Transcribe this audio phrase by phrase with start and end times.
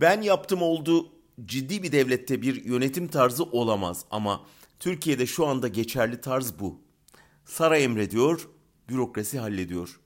[0.00, 1.12] Ben yaptım oldu
[1.44, 4.40] ciddi bir devlette bir yönetim tarzı olamaz ama
[4.78, 6.80] Türkiye'de şu anda geçerli tarz bu.
[7.44, 8.48] Saray emrediyor,
[8.88, 10.00] bürokrasi hallediyor.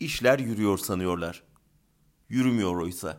[0.00, 1.42] İşler yürüyor sanıyorlar.
[2.28, 3.18] Yürümüyor oysa.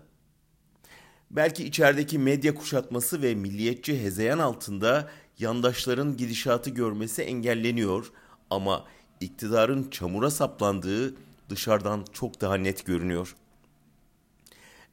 [1.32, 8.12] Belki içerideki medya kuşatması ve milliyetçi hezeyan altında yandaşların gidişatı görmesi engelleniyor
[8.50, 8.86] ama
[9.22, 11.16] iktidarın çamura saplandığı
[11.50, 13.36] dışarıdan çok daha net görünüyor.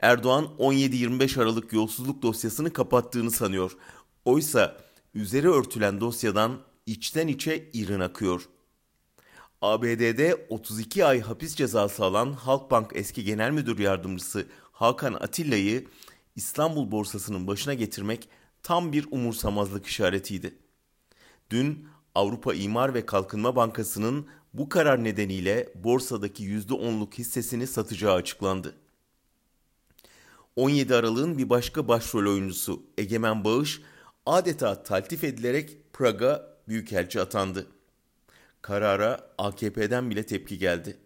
[0.04, 3.76] Erdoğan 17-25 Aralık yolsuzluk dosyasını kapattığını sanıyor.
[4.24, 4.76] Oysa
[5.14, 8.48] üzeri örtülen dosyadan içten içe irin akıyor.
[9.62, 15.86] ABD'de 32 ay hapis cezası alan Halkbank eski genel müdür yardımcısı Hakan Atilla'yı
[16.36, 18.28] İstanbul borsasının başına getirmek
[18.62, 20.58] tam bir umursamazlık işaretiydi.
[21.50, 28.83] Dün Avrupa İmar ve Kalkınma Bankası'nın bu karar nedeniyle borsadaki %10'luk hissesini satacağı açıklandı.
[30.56, 33.80] 17 Aralık'ın bir başka başrol oyuncusu Egemen Bağış
[34.26, 37.66] adeta taltif edilerek Praga büyükelçi atandı.
[38.62, 40.96] Karara AKP'den bile tepki geldi.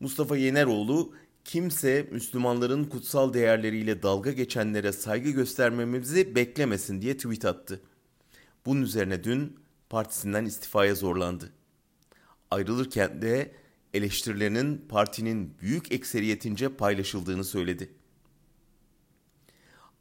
[0.00, 7.80] Mustafa Yeneroğlu kimse Müslümanların kutsal değerleriyle dalga geçenlere saygı göstermemizi beklemesin diye tweet attı.
[8.66, 9.56] Bunun üzerine dün
[9.90, 11.52] partisinden istifaya zorlandı.
[12.50, 13.52] Ayrılırken de
[13.94, 17.90] eleştirilerinin partinin büyük ekseriyetince paylaşıldığını söyledi.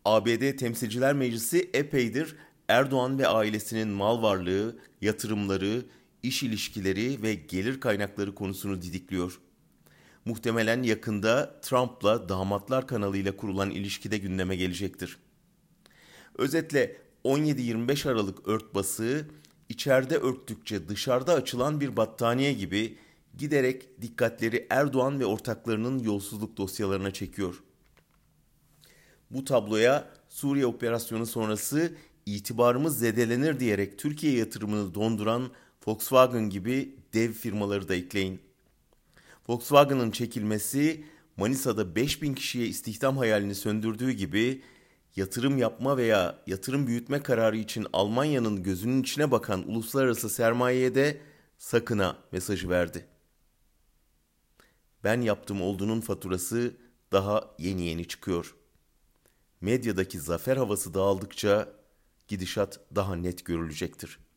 [0.06, 2.36] ABD Temsilciler Meclisi epeydir
[2.68, 5.86] Erdoğan ve ailesinin mal varlığı, yatırımları,
[6.24, 9.40] iş ilişkileri ve gelir kaynakları konusunu didikliyor.
[10.26, 15.18] Muhtemelen yakında Trump'la damatlar kanalıyla kurulan ilişkide gündeme gelecektir.
[16.38, 19.28] Özetle 17-25 Aralık örtbası
[19.70, 22.98] içeride örttükçe dışarıda açılan bir battaniye gibi
[23.38, 27.64] giderek dikkatleri Erdoğan ve ortaklarının yolsuzluk dosyalarına çekiyor.
[29.34, 31.94] Bu tabloya Suriye operasyonu sonrası
[32.26, 35.52] itibarımız zedelenir diyerek Türkiye yatırımını donduran
[35.88, 38.42] Volkswagen gibi dev firmaları da ekleyin.
[39.50, 41.06] Volkswagen'ın çekilmesi
[41.38, 44.62] Manisa'da 5000 kişiye istihdam hayalini söndürdüğü gibi
[45.16, 51.22] yatırım yapma veya yatırım büyütme kararı için Almanya'nın gözünün içine bakan uluslararası sermayeye de
[51.58, 53.06] sakına mesajı verdi.
[55.04, 56.74] Ben yaptım olduğunun faturası
[57.12, 58.56] daha yeni yeni çıkıyor.
[59.64, 61.70] Medyadaki zafer havası dağıldıkça
[62.28, 64.33] gidişat daha net görülecektir.''